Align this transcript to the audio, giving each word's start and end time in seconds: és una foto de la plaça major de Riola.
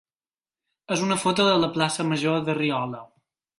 és 0.95 1.03
una 1.09 1.17
foto 1.25 1.45
de 1.49 1.53
la 1.65 1.71
plaça 1.77 2.09
major 2.09 2.43
de 2.51 2.59
Riola. 2.63 3.07